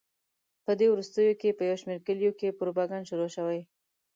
[0.65, 3.61] په دې وروستیو کې په یو شمېر کلیو کې پروپاګند شروع شوی.